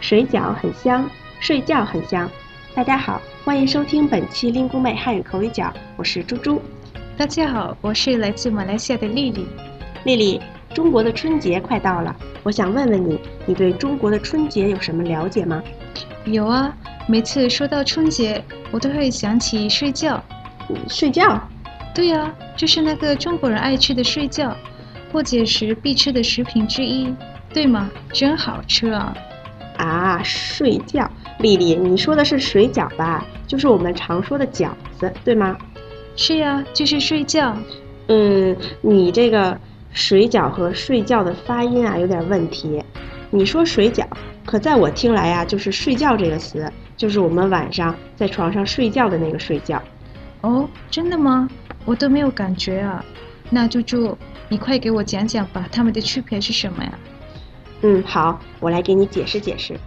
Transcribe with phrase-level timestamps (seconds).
[0.00, 1.08] 水饺很香，
[1.40, 2.28] 睡觉很香。
[2.74, 6.62] 大家好，欢迎收听本期林姑妹汉语口语角，我是猪猪。
[7.16, 9.46] 大家好，我是来自马来西亚的丽丽。
[10.04, 10.40] 丽丽，
[10.72, 12.14] 中国的春节快到了，
[12.44, 15.60] 我想问问你，你对中国的春节有什么了解吗？
[16.24, 16.72] 有啊，
[17.08, 20.22] 每次说到春节，我都会想起睡觉。
[20.88, 21.40] 睡觉？
[21.94, 24.56] 对呀，就是那个中国人爱吃的睡觉，
[25.10, 27.12] 过节时必吃的食品之一，
[27.52, 27.90] 对吗？
[28.12, 29.12] 真好吃啊！
[29.78, 33.24] 啊，睡觉，丽丽，你说的是水饺吧？
[33.46, 35.56] 就是我们常说的饺子，对吗？
[36.16, 37.56] 是呀，就是睡觉。
[38.08, 39.58] 嗯，你这个
[39.92, 42.82] 水饺和睡觉的发音啊有点问题。
[43.30, 44.04] 你说水饺，
[44.44, 49.80] 可在我听来呀，就是睡觉这个词，就是我们晚上在床上睡觉的那个睡觉。
[50.40, 51.48] 哦，真的吗？
[51.84, 53.04] 我都没有感觉啊。
[53.50, 54.16] 那猪猪，
[54.48, 56.92] 你快给我讲讲吧，它们的区别是什么呀？
[57.82, 59.78] 嗯，好，我来给你解释解释。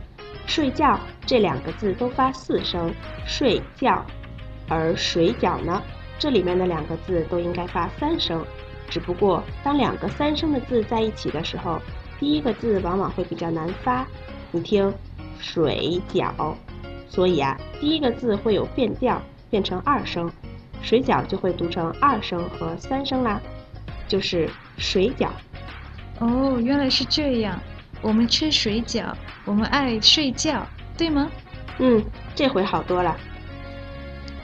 [0.47, 2.93] 睡觉这两个字都发四声，
[3.25, 4.05] 睡觉，
[4.67, 5.81] 而水饺呢，
[6.17, 8.45] 这里面的两个字都应该发三声。
[8.89, 11.81] 只不过当两个三声的字在一起的时候。
[12.19, 14.05] 第一个字往往会比较难发，
[14.51, 14.94] 你听，
[15.39, 16.53] 水饺，
[17.09, 20.31] 所以啊，第一个字会有变调，变成二声，
[20.83, 23.41] 水饺就会读成二声和三声啦，
[24.07, 25.29] 就是水饺。
[26.19, 27.59] 哦，原来是这样，
[28.02, 29.13] 我们吃水饺，
[29.45, 30.66] 我们爱睡觉，
[30.97, 31.30] 对吗？
[31.80, 32.03] 嗯，
[32.35, 33.16] 这回好多了。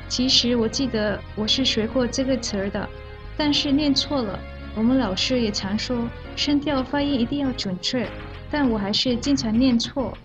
[0.08, 2.88] 其实我记得我是学过这个词儿的，
[3.36, 4.40] 但是念错了。
[4.76, 8.08] 我们老师也常说声调发音一定要准确，
[8.52, 10.16] 但我还是经常念错。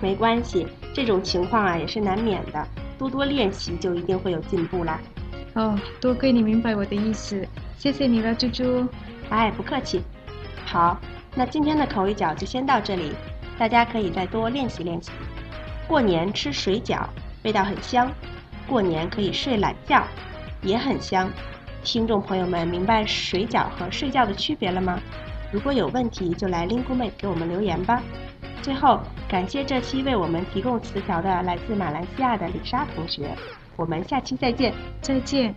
[0.00, 2.68] 没关系，这种情况啊也是难免的，
[2.98, 5.00] 多多练习就一定会有进步啦。
[5.54, 7.46] 哦，多亏你明白我的意思，
[7.78, 8.86] 谢谢你了，猪猪。
[9.28, 10.02] 哎，不客气。
[10.66, 11.00] 好，
[11.34, 13.12] 那今天的口语角就先到这里，
[13.58, 15.10] 大家可以再多练习练习。
[15.86, 17.06] 过年吃水饺，
[17.44, 18.08] 味道很香；
[18.66, 20.04] 过年可以睡懒觉，
[20.62, 21.30] 也很香。
[21.82, 25.00] 听众朋友们，明白水饺和睡觉的区别了吗？
[25.52, 28.02] 如果有问题，就来 Lingu 妹给我们留言吧。
[28.60, 33.34] 最后，感谢这期为我们提供词条的来自马来西亚的李莎同学。
[33.76, 35.54] 我们下期再见，再见。